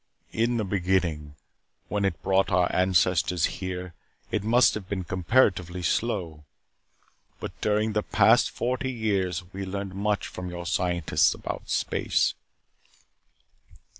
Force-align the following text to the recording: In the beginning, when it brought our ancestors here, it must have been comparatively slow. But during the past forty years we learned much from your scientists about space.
In 0.31 0.57
the 0.57 0.63
beginning, 0.63 1.35
when 1.87 2.05
it 2.05 2.23
brought 2.23 2.49
our 2.51 2.75
ancestors 2.75 3.45
here, 3.45 3.93
it 4.31 4.43
must 4.43 4.73
have 4.73 4.89
been 4.89 5.03
comparatively 5.03 5.83
slow. 5.83 6.43
But 7.39 7.61
during 7.61 7.93
the 7.93 8.01
past 8.01 8.49
forty 8.49 8.91
years 8.91 9.43
we 9.53 9.63
learned 9.63 9.93
much 9.93 10.25
from 10.25 10.49
your 10.49 10.65
scientists 10.65 11.35
about 11.35 11.69
space. 11.69 12.33